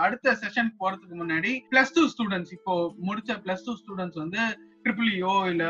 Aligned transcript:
அடுத்த 0.00 0.34
செஷன் 0.42 0.70
போறதுக்கு 0.80 1.16
முன்னாடி 1.20 1.52
பிளஸ் 1.70 1.94
டூ 1.96 2.02
ஸ்டூடெண்ட்ஸ் 2.06 2.52
இப்போ 2.52 2.74
முடிச்ச 3.08 3.36
பிளஸ் 3.44 3.66
டூ 3.66 3.74
ஸ்டூடெண்ட்ஸ் 3.74 4.20
வந்து 4.22 4.42
ட்ரிபிள்இஓ 4.84 5.34
e 5.40 5.50
இல்ல 5.50 5.64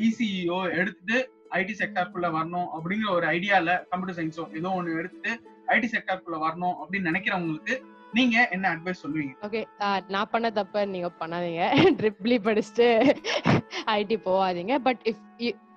இசிஇஓ 0.00 0.60
எடுத்துட்டு 0.78 1.18
ஐடி 1.54 1.74
செக்டார்க்குள்ள 1.80 2.28
வரணும் 2.30 2.68
அப்படிங்கிற 2.76 3.10
ஒரு 3.10 3.26
ஐடியால 3.36 3.76
கம்ப்யூட்டர் 3.90 4.18
சயின்ஸோ 4.18 4.44
ஏதோ 4.60 4.70
ஒன்னு 4.78 4.98
எடுத்துட்டு 5.00 5.32
ஐடி 5.68 5.88
செக்டார்க்குள்ள 5.88 6.38
வரணும் 6.46 6.76
அப்படின்னு 6.80 7.10
நினைக்கிறவங்களுக்கு 7.10 7.76
நீங்க 8.16 8.36
என்ன 8.54 8.66
அட்வைஸ் 8.74 9.02
சொல்லுவீங்க? 9.04 9.34
ஓகே 9.46 9.60
நான் 10.14 10.30
பண்ண 10.32 10.48
தப்ப 10.58 10.84
நீங்க 10.94 11.08
பண்ணாதீங்க. 11.20 11.62
ட்ரிப்ளி 12.00 12.36
படிச்சுட்டு 12.46 12.86
ஐடி 13.94 14.16
போகாதீங்க 14.28 14.74
பட் 14.86 15.02
இஃப் 15.10 15.22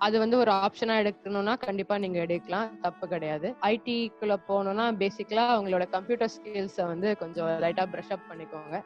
அது 0.05 0.16
வந்து 0.23 0.38
ஒரு 0.44 0.52
ஆப்ஷனா 0.66 0.95
எடுக்கணும்னா 1.04 1.54
கண்டிப்பா 1.64 1.95
நீங்க 2.04 2.20
எடுக்கலாம். 2.26 2.68
தப்பு 2.86 3.05
கிடையாது. 3.14 3.48
ஐடிக்குள்ள 3.72 4.36
போகணும்னா 4.50 4.86
பேசிக்கலா 5.02 5.45
உங்களோட 5.59 5.86
கம்ப்யூட்டர் 5.95 6.34
ஸ்கில்ஸை 6.36 6.86
வந்து 6.94 7.09
கொஞ்சம் 7.23 7.50
லைட்டா 7.64 7.86
ப்ரஷ் 7.94 8.14
அப் 8.16 8.30
பண்ணிக்கோங்க. 8.31 8.78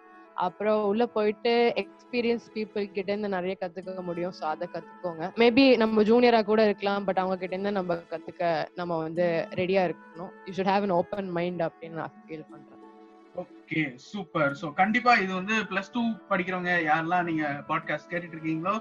அப்புறம் 0.46 0.80
உள்ள 0.90 1.04
போயிட்டு 1.16 1.52
எக்ஸ்பீரியன்ஸ் 1.82 2.46
பீப்புள் 2.54 2.86
கிட்ட 2.96 3.10
இருந்து 3.12 3.36
நிறைய 3.36 3.54
கத்துக்க 3.64 4.02
முடியும். 4.10 4.36
ஸோ 4.38 4.44
அதை 4.54 4.68
கத்துக்கோங்க. 4.76 5.26
மேபி 5.42 5.66
நம்ம 5.84 6.04
ஜூனியரா 6.10 6.42
கூட 6.52 6.62
இருக்கலாம் 6.70 7.06
பட் 7.10 7.22
அவங்க 7.24 7.38
கிட்ட 7.42 7.54
இருந்து 7.56 7.78
நம்ம 7.80 7.98
கத்துக்க 8.14 8.44
நம்ம 8.80 8.98
வந்து 9.06 9.26
ரெடியா 9.62 9.84
இருக்கணும். 9.90 10.32
You 10.48 10.54
should 10.60 10.74
have 10.74 10.88
an 10.88 11.00
open 11.02 11.32
mind 11.40 11.64
அப்படின்னு 11.70 12.00
நான் 12.02 12.16
ஃபீல் 12.24 12.50
பண்றேன். 12.54 12.81
Okay 13.36 13.82
super. 14.12 14.54
சோ 14.62 14.68
கண்டிப்பா 14.80 15.12
இது 15.24 15.32
வந்து 15.34 15.56
பிளஸ் 15.70 15.94
டூ 15.94 16.02
படிக்கிறவங்க 16.32 16.72
யாரெல்லாம் 16.88 17.28
நீங்க 17.30 17.46
பாட்காஸ்ட் 17.70 18.12
கேட்டுட்டு 18.12 18.36
இருக்கீங்களோ 18.38 18.74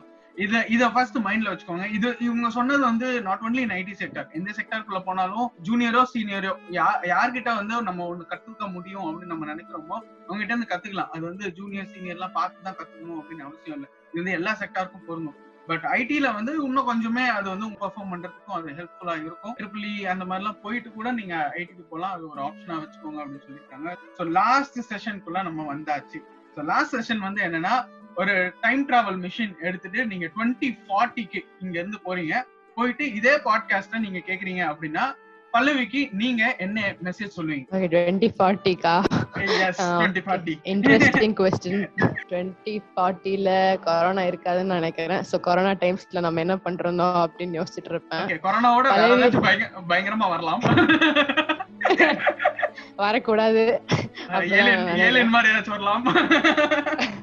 இத 0.44 0.60
இத 0.74 0.84
ஃபர்ஸ்ட் 0.94 1.18
மைண்ட்ல 1.26 1.52
வச்சுக்கோங்க. 1.52 1.86
இது 1.96 2.08
இவங்க 2.26 2.48
சொன்னது 2.56 2.82
வந்து 2.88 3.08
not 3.26 3.44
only 3.46 3.60
in 3.66 3.74
IT 3.78 3.94
sector 4.00 4.28
எந்த 4.38 4.50
செக்டருக்குள்ள 4.58 5.00
போனாலும் 5.08 5.46
ஜூனியரோ 5.68 6.02
சீனியரோ 6.12 6.52
யார் 6.78 7.06
யார்கிட்ட 7.12 7.52
வந்து 7.60 7.82
நம்ம 7.88 8.06
ஒண்ணு 8.12 8.30
கத்துக்க 8.32 8.68
முடியும் 8.76 9.06
அப்படின்னு 9.08 9.32
நம்ம 9.34 9.48
நினைக்கிறோமோ 9.52 9.96
அவங்க 10.26 10.40
கிட்ட 10.40 10.52
இருந்து 10.54 10.72
கத்துக்கலாம். 10.72 11.12
அது 11.14 11.22
வந்து 11.30 11.52
ஜூனியர் 11.58 11.92
சீனியர் 11.92 12.18
எல்லாம் 12.18 12.36
பார்த்து 12.38 12.66
தான் 12.68 12.78
கத்துக்கணும் 12.80 13.20
அப்படின்னு 13.22 13.46
அவசியம் 13.48 13.76
இல்லை. 13.78 13.90
இது 14.10 14.20
வந்து 14.22 14.36
எல்லா 14.38 14.54
செக்டாருக்கும் 14.62 15.06
பொருந்தும். 15.10 15.38
பட் 15.70 15.84
ஐடில 15.98 16.28
வந்து 16.36 16.52
இன்னும் 16.66 16.88
கொஞ்சமே 16.88 17.24
அது 17.34 17.46
வந்து 17.52 17.66
பெர்ஃபார்ம் 17.82 18.12
பண்றதுக்கும் 18.12 18.56
அது 18.56 18.68
ஹெல்ப்ஃபுல்லா 18.78 19.14
இருக்கும். 19.26 19.54
ட்ரிபிள் 19.58 19.84
e 19.90 19.94
அந்த 20.12 20.24
மாதிரிலாம் 20.24 20.60
போயிட்டு 20.64 20.88
கூட 20.92 21.08
நீங்க 21.12 21.34
ஐடிக்கு 21.60 21.84
போகலாம் 21.90 22.14
அது 22.16 22.24
ஒரு 22.30 22.40
ஆப்ஷனா 22.46 22.76
வச்சுக்கோங்க 22.80 23.20
அப்படின்னு 23.22 23.44
சொல்லியிருக்காங்க. 23.46 23.90
ஸோ 24.18 24.24
லாஸ்ட் 24.38 24.78
செஷனுக்குள்ள 24.90 25.40
நம்ம 25.48 25.66
வந்தாச்சு. 25.72 26.20
ஸோ 26.56 26.62
லாஸ்ட் 26.72 26.96
செஷன் 26.96 27.22
வந்து 27.26 27.42
என்னன்னா 27.48 27.74
ஒரு 28.16 28.34
டைம் 28.60 28.82
டிராவல் 28.88 29.20
மிஷின் 29.26 29.54
எடுத்துட்டு 29.68 30.00
நீங்க 30.06 30.26
டுவெண்ட்டி 30.34 30.70
ஃபார்ட்டிக்கு 30.84 31.42
இங்க 31.64 31.76
இருந்து 31.78 32.00
போறீங்க. 32.08 32.34
போயிட்டு 32.76 33.04
இதே 33.18 33.34
பாட்காஸ்ட 33.48 33.98
நீங்க 33.98 34.20
கேக்குறீங்க 34.28 34.64
அப்படின்னா 34.72 35.04
பல்லவிக்கு 35.52 36.08
நீங்க 36.12 36.42
என்ன 36.58 36.94
மெசேஜ் 37.04 37.36
சொல்லுவீங்க? 37.36 37.64
Okay 37.72 37.88
twenty 37.94 38.28
ஃபார்ட்டிக்கா 38.38 38.94
yes 39.66 39.80
twenty 39.82 40.22
forty 40.26 40.54
interesting 40.64 41.34
question 41.40 41.82
twenty 42.30 42.74
ஃபார்ட்டில 42.90 43.48
corona 43.80 44.22
இருக்காதுன்னு 44.22 44.78
நினைக்கிறேன். 44.78 45.22
ஸோ 45.30 45.40
கொரோனா 45.40 45.72
டைம்ஸ்ல 45.84 46.20
நம்ம 46.20 46.40
என்ன 46.40 46.56
பண்றோம் 46.56 47.02
அப்படின்னு 47.24 47.58
யோசிச்சுட்டு 47.60 47.92
இருப்பேன். 47.94 48.24
ஓகே 48.26 48.38
கொரோனாவோட 48.46 48.88
பயங்கரமா 49.90 50.28
வரலாம். 50.28 50.62
வரக்கூடாது. 52.96 53.62
ஏலியன் 55.06 55.34
மாதிரி 55.34 55.52
ஏதாச்சும் 55.52 55.76
வரலாம். 55.78 56.04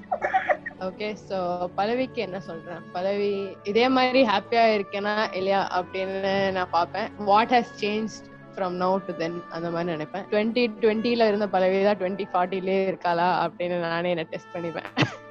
ஓகே 0.85 1.07
சோ 1.27 1.37
பலவிக்கு 1.77 2.19
என்ன 2.25 2.39
சொல்றேன்? 2.39 2.81
பலவி 2.95 3.29
இதே 3.63 3.85
மாதிரி 3.95 4.19
ஹாப்பியா 4.23 4.63
இருக்கேனா 4.77 5.13
இல்லையா 5.39 5.61
அப்படின்னு 5.77 6.33
நான் 6.57 6.73
பார்ப்பேன். 6.75 7.07
What 7.29 7.53
has 7.55 7.71
change 7.83 8.15
from 8.55 8.75
now 8.83 8.89
to 9.07 9.13
then 9.21 9.37
அந்த 9.55 9.67
மாதிரி 9.69 9.89
நினைப்பேன். 9.95 10.25
டுவெண்ட்டி 10.33 10.63
டுவெண்ட்டில 10.83 11.27
இருந்த 11.27 11.47
பல்லவி 11.55 11.79
தான் 11.83 11.99
டுவெண்ட்டி 12.01 12.27
ஃபார்ட்டிலே 12.33 12.77
இருக்காளா 12.91 13.29
அப்படின்னு 13.45 13.79
நானே 13.87 14.11
என்ன 14.15 14.25
டெஸ்ட் 14.33 14.53
பண்ணிப்பேன். 14.55 14.89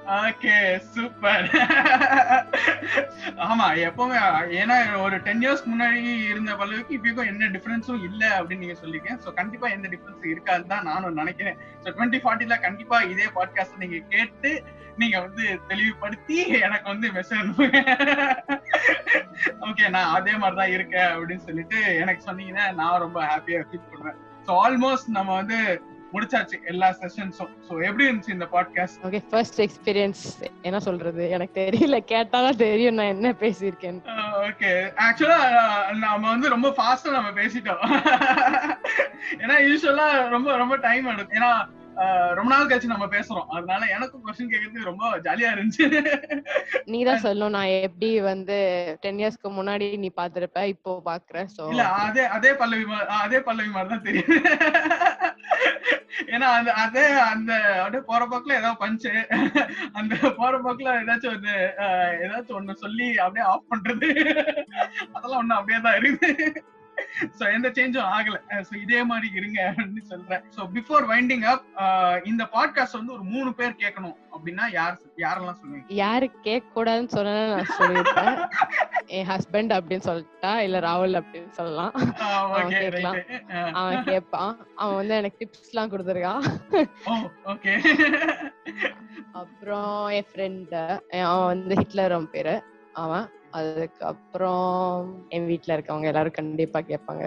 Ah, 0.08 0.16
ஓகே 0.26 0.54
சூப்பர் 0.92 1.46
ஆமா 3.46 3.66
எப்பவுமே 3.86 4.18
ஏன்னா 4.60 4.76
ஒரு 5.00 5.16
டென் 5.20 5.42
இயர்ஸ் 5.42 5.64
முன்னாடி 5.66 6.00
இருந்த 6.28 6.50
அளவுக்கு 6.56 6.96
இப்பயும் 6.96 7.30
எந்த 7.32 7.46
டிஃபரன்ஸும் 7.46 8.04
இல்ல 8.04 8.22
அப்படின்னு 8.36 8.64
நீங்க 8.64 8.76
சொல்லிருக்கேன் 8.82 9.18
சோ 9.24 9.32
கண்டிப்பா 9.34 9.68
எந்த 9.68 9.86
டிஃபரன்ஸ் 9.88 10.30
இருக்காதுன்னு 10.32 10.72
தான் 10.74 10.86
நானும் 10.86 11.18
நினைக்கிறேன். 11.18 11.58
சோ 11.82 11.86
டுவெண்ட்டி 11.90 12.20
ஃபார்ட்டில 12.24 12.56
கண்டிப்பா 12.60 12.98
இதே 13.04 13.26
பாட்காஸ்ட் 13.34 13.76
நீங்க 13.76 13.98
கேட்டு 14.08 14.52
நீங்க 14.96 15.16
வந்து 15.20 15.44
தெளிவுபடுத்தி 15.68 16.38
எனக்கு 16.60 16.88
வந்து 16.88 17.08
மெசேஜ் 17.10 17.50
ஓகே 19.66 19.88
நான் 19.88 20.14
அதே 20.14 20.34
மாதிரிதான் 20.36 20.74
இருக்கேன் 20.76 21.10
அப்படின்னு 21.12 21.46
சொல்லிட்டு 21.46 21.80
எனக்கு 21.96 22.22
சொன்னீங்கன்னா 22.30 22.66
நான் 22.74 23.00
ரொம்ப 23.00 23.20
ஹாப்பியா 23.24 23.60
ஃபீல் 23.68 23.90
பண்றேன் 23.90 24.18
ஸோ 24.48 24.52
ஆல்மோஸ்ட் 24.64 25.10
நம்ம 25.10 25.30
வந்து 25.34 25.60
முடிச்சாச்சு 26.12 26.56
எல்லா 26.70 26.88
செஷன்ஸும் 27.00 27.52
ஸோ 27.68 27.72
எப்படி 27.88 28.04
இருந்துச்சு 28.06 28.34
இந்த 28.36 28.46
பாட்காஸ்ட் 28.54 29.04
ஓகே 29.06 29.20
ஃபர்ஸ்ட் 29.30 29.60
எக்ஸ்பீரியன்ஸ் 29.64 30.22
என்ன 30.68 30.78
சொல்றது? 30.88 31.22
எனக்கு 31.36 31.54
தெரியல. 31.60 31.96
கேட்டாதான் 32.12 32.60
தெரியும் 32.64 32.98
நான் 32.98 33.14
என்ன 33.14 33.32
பேசியிருக்கேன் 33.42 33.98
ஓகே 34.48 34.70
ஆக்சுவலா 35.06 35.40
நம்ம 36.04 36.24
வந்து 36.34 36.54
ரொம்ப 36.56 36.68
ஃபாஸ்டா 36.76 37.16
நம்ம 37.18 37.32
பேசிட்டோம். 37.40 37.82
ஏன்னா 39.42 39.56
யூஸ்வலா 39.68 40.06
ரொம்ப 40.36 40.56
ரொம்ப 40.62 40.76
டைம் 40.86 41.10
எடுக்கும். 41.14 41.36
ஏன்னா 41.40 41.50
ரொம்ப 42.36 42.48
நாள் 42.52 42.68
கழிச்சு 42.70 42.90
நம்ம 42.92 43.06
பேசுறோம். 43.14 43.46
அதனால 43.56 43.82
எனக்கும் 43.96 44.24
கொஸ்டின் 44.24 44.50
கேட்கறதுக்கு 44.52 44.88
ரொம்ப 44.88 45.04
ஜாலியா 45.26 45.50
இருந்துச்சு. 45.54 45.86
நீ 46.92 46.98
தான் 47.08 47.22
சொல்லணும். 47.24 47.54
நான் 47.56 47.76
எப்படி 47.86 48.10
வந்து 48.30 48.56
டென் 49.04 49.20
இயர்ஸ்க்கு 49.22 49.50
முன்னாடி 49.58 49.86
நீ 50.02 50.10
பாத்திருப்ப 50.20 50.66
இப்போ 50.74 50.92
பாக்குற 51.08 51.46
சோ 51.56 51.64
இல்ல 51.74 51.86
அதே 52.04 52.24
அதே 52.38 52.52
பல்லவி 52.60 52.84
அதே 53.24 53.40
பல்லவி 53.48 53.72
மாதிரி 53.76 53.92
தான் 53.94 54.06
தெரியுது. 54.08 54.36
ஏன்னா 56.34 56.46
அந்த 56.58 56.70
அதே 56.82 57.06
அந்த 57.32 57.52
அப்படியே 57.80 58.02
போற 58.10 58.22
போக்குல 58.30 58.58
ஏதாவது 58.60 58.82
பஞ்சு 58.84 59.12
அந்த 59.98 60.14
போற 60.38 60.54
போக்குல 60.66 60.94
ஏதாச்சும் 61.02 61.34
ஒரு 61.34 61.52
ஏதாச்சும் 62.24 62.58
ஒண்ணு 62.60 62.82
சொல்லி 62.84 63.08
அப்படியே 63.24 63.46
ஆஃப் 63.52 63.68
பண்றது. 63.72 64.08
அதெல்லாம் 65.14 65.42
ஒண்ணு 65.42 65.58
அப்படியே 65.58 65.80
தான் 65.88 65.98
இருக்குது. 66.00 66.64
சோ 67.38 67.44
எந்த 67.54 67.68
சேஞ்சும் 67.76 68.10
ஆகல. 68.16 68.36
சோ 68.68 68.72
இதே 68.82 69.00
மாதிரி 69.10 69.28
இருங்க 69.38 69.58
அப்படின்னு 69.70 70.02
சொல்றேன். 70.12 70.44
சோ 70.54 70.60
பிஃபோர் 70.76 71.04
வைண்டிங் 71.10 71.44
அப் 71.52 71.66
இந்த 72.30 72.42
பாட்காஸ்ட் 72.54 72.98
வந்து 72.98 73.14
ஒரு 73.16 73.24
மூணு 73.34 73.50
பேர் 73.58 73.80
கேட்கணும் 73.82 74.16
அப்படின்னா 74.34 74.64
யார் 74.78 74.96
யாரெல்லாம் 75.24 75.58
சொல்லுவீங்க? 75.60 75.86
யாரு 76.02 76.28
கேட்க 76.46 76.66
கூடாதுன்னு 76.76 77.14
சொன்னா 77.16 77.34
நான் 77.52 77.70
என் 79.06 79.26
ஹஸ்பண்ட் 79.26 79.74
அப்படின்னு 79.76 80.04
சொல்லிட்டா 80.04 80.56
இல்ல 80.56 80.78
ராகுல் 80.78 81.22
அப்படின்னு 81.22 81.50
சொல்லலாம். 81.50 81.92
அவன் 82.18 82.68
கேட்கலாம். 82.68 83.16
அவன் 83.72 84.04
கேட்பான். 84.04 84.66
அவன் 84.74 84.94
வந்து 84.94 85.14
எனக்கு 85.14 85.50
டிப்ஸ் 85.50 85.72
எல்லாம் 85.72 86.42
ஓகே 87.46 87.74
அப்புறம் 89.32 90.06
என் 90.06 90.26
ஃப்ரெண்ட் 90.34 91.00
அவன் 91.20 91.46
வந்து 91.46 91.74
ஹிட்லர் 91.74 92.12
அவன் 92.12 92.30
பேரு. 92.30 92.62
அவன் 92.92 93.30
அதுக்கப்புறம் 93.56 95.26
என் 95.28 95.46
வீட்ல 95.46 95.76
இருக்கவங்க 95.76 96.02
எல்லாரும் 96.02 96.32
கண்டிப்பா 96.32 96.80
கேட்பாங்க. 96.80 97.24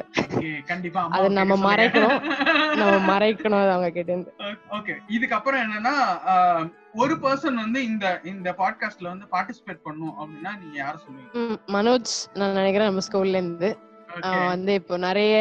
கண்டிப்பா 0.65 1.07
அது 1.09 1.29
நம்ம. 1.29 1.57
மறைக்கணும். 1.65 2.17
நம்ம 2.81 2.97
மறைக்கணும் 3.11 3.61
அவங்க 3.69 3.89
கிட்ட 3.89 4.11
இருந்து. 4.11 4.33
ஓகே. 4.71 4.95
இதுக்கப்புறம் 5.09 5.63
என்னன்னா 5.65 5.95
ஒரு 6.93 7.15
பர்சன் 7.15 7.53
வந்து 7.53 7.79
இந்த 7.85 8.05
இந்த 8.23 8.55
பாட்காஸ்ட்ல 8.57 9.07
வந்து 9.07 9.27
பார்ட்டிசிபேட் 9.31 9.83
பண்ணும் 9.83 10.15
அப்படின்னா 10.19 10.53
நீங்க 10.61 10.75
யார 10.83 10.95
சொல்லுவீங்க? 11.03 11.59
மனோஜ் 11.67 12.13
நான் 12.33 12.53
நினைக்கிறேன் 12.53 12.89
நம்ம 12.89 13.05
ஸ்கூல்ல 13.09 13.41
இருந்து. 13.41 13.71
வந்து 14.47 14.73
இப்போ 14.73 14.95
நிறைய 14.97 15.35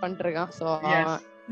பண்ணிருக்கான் 0.00 0.54
சோ 0.58 0.66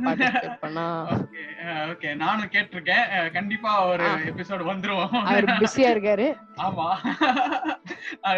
ஓகே 0.04 2.16
நானும் 2.16 2.46
கேட்டிருக்கேன். 2.46 3.32
கண்டிப்பா 3.32 3.86
ஒரு. 3.86 4.04
எபிசோட் 4.04 4.48
வந்துரும். 4.48 5.22
அவர் 5.22 5.44
பிஸியா 5.44 5.86
இருக்காரு. 5.94 6.36
ஆமா. 6.56 6.96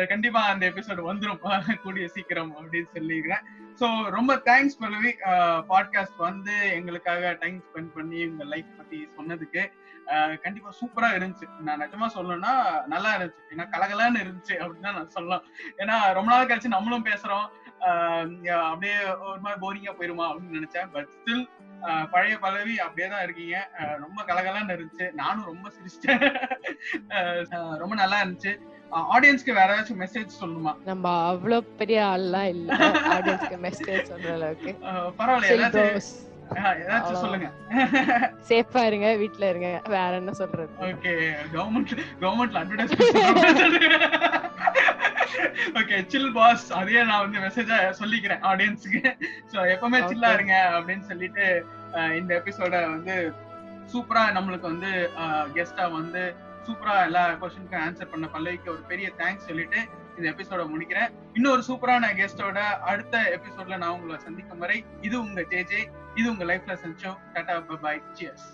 கண்டிப்பா 0.09 0.43
அந்த 0.43 0.69
எபிசோட் 0.69 1.11
வந்துரும். 1.11 1.79
கூடிய 1.83 2.09
சீக்கிரம் 2.09 2.57
அப்படின்னு 2.57 2.87
சொல்லிக்கிறேன் 2.95 3.41
சோ 3.81 4.11
ரொம்ப 4.11 4.35
தேங்க்ஸ் 4.35 4.79
பல்லவி. 4.79 5.17
பாட்காஸ்ட் 5.69 6.17
வந்து 6.17 6.73
எங்களுக்காக 6.73 7.37
டைம் 7.41 7.59
ஸ்பெண்ட் 7.59 7.95
பண்ணி 7.95 8.27
உங்க 8.27 8.45
லைஃப் 8.45 8.77
பத்தி 8.77 9.09
சொன்னதுக்கு 9.19 9.71
கண்டிப்பா 10.43 10.73
சூப்பரா 10.81 10.99
இருந்துச்சு. 10.99 11.61
நான் 11.61 11.81
நிஜமா 11.81 12.09
சொல்லணும்னா 12.15 12.87
நல்லா 12.87 13.17
இருந்துச்சு. 13.17 13.43
ஏன்னா 13.51 13.57
கலகலன்னு 13.57 14.25
இருந்துச்சு 14.25 14.49
அப்படின்னு 14.49 14.81
நான் 14.81 15.09
சொல்லலாம். 15.09 15.43
ஏன்னா 15.79 16.13
ரொம்ப 16.13 16.31
நாள் 16.31 16.47
கழிச்சு 16.47 16.65
நம்மளும் 16.65 17.05
பேசுறோம். 17.05 17.47
அப்படியே 18.71 18.97
ஒரு 19.29 19.41
மாதிரி 19.45 19.61
போரிங்கா 19.65 19.95
போயிருமா 19.99 20.27
அப்படின்னு 20.29 20.59
நினைச்சேன். 20.59 20.91
பட் 20.97 21.09
ஸ்டில் 21.17 21.45
பழைய 22.13 22.35
பல்லவி 22.45 22.75
அப்படியே 22.85 23.09
தான் 23.13 23.25
இருக்கீங்க. 23.27 23.57
ரொம்ப 24.05 24.19
கலகலன்னு 24.31 24.75
இருந்துச்சு. 24.77 25.07
நானும் 25.21 25.49
ரொம்ப 25.51 25.67
சிரிச்சிட்டேன். 25.77 26.25
ரொம்ப 27.83 27.95
நல்லா 28.03 28.19
இருந்துச்சு. 28.23 28.55
ஆடியன்ஸ்க்கு 29.15 29.53
வேற 29.59 29.69
ஏதாச்சும் 29.75 30.03
மெசேஜ் 30.05 30.39
சொல்லணுமா? 30.41 30.73
நம்ம 30.85 31.05
அவ்வளவு 31.33 31.65
பெரிய 31.81 31.99
ஆள்லாம் 32.13 32.49
இல்ல. 32.55 32.69
ஆடியன்ஸ்க்கு 33.17 33.59
மெசேஜ் 33.67 34.09
சொல்ற 34.13 34.33
அளவுக்கு. 34.39 34.73
பரவாயில்ல. 35.19 36.01
ஏதாச்சும் 36.83 37.23
சொல்லுங்க. 37.23 37.49
சேஃபா 38.51 38.83
இருங்க. 38.91 39.09
வீட்ல 39.23 39.49
இருங்க. 39.53 39.71
வேற 39.97 40.13
என்ன 40.21 40.33
சொல்றது? 40.41 40.71
ஓகே 40.87 41.13
கவர்மெண்ட் 41.55 41.93
கவர்மெண்ட்ல 42.23 42.63
அட்வர்டைஸ்மெண்ட் 42.63 43.07
ஓகே 45.79 45.97
சில் 46.09 46.33
பாஸ் 46.33 46.67
அதையே 46.73 47.03
நான் 47.03 47.25
வந்து 47.25 47.39
மெசேஜா 47.39 47.79
சொல்லிக்கிறேன் 48.01 48.43
ஆடியன்ஸ்க்கு 48.51 49.01
சோ 49.53 49.59
எப்பவுமே 49.75 50.01
சில்லா 50.09 50.31
இருங்க 50.33 50.57
அப்படின்னு 50.77 51.07
சொல்லிட்டு 51.07 51.47
இந்த 52.17 52.31
எபிசோட 52.41 52.75
வந்து 52.89 53.17
சூப்பரா 53.93 54.25
நம்மளுக்கு 54.37 54.67
வந்து 54.67 54.91
கெஸ்டா 55.55 55.87
வந்து 55.93 56.23
சூப்பரா 56.67 56.95
எல்லா 57.05 57.23
கொஸ்டினுக்கும் 57.41 57.85
ஆன்சர் 57.85 58.11
பண்ண 58.11 58.27
பல்லவிக்கு 58.27 58.69
ஒரு 58.71 58.83
பெரிய 58.87 59.09
தேங்க்ஸ் 59.19 59.49
சொல்லிட்டு 59.49 59.81
இந்த 60.17 60.27
எபிசோட 60.31 60.63
முடிக்கிறேன். 60.69 61.11
இன்னொரு 61.35 61.63
சூப்பரான 61.63 62.07
கெஸ்டோட 62.15 62.61
அடுத்த 62.83 63.17
எபிசோட்ல 63.37 63.77
நான் 63.77 63.95
உங்களை 63.97 64.19
சந்திக்கும் 64.19 64.59
வரை 64.59 64.79
இது 65.01 65.17
உங்க 65.21 65.43
ஜே 65.45 65.63
ஜே 65.63 65.81
இது 66.15 66.27
உங்க 66.31 66.45
லைஃப்ல 66.45 66.77
செஞ்சோம் 66.83 67.19
டாடா 67.35 67.57
பாய் 67.83 68.03
சியர்ஸ் 68.15 68.49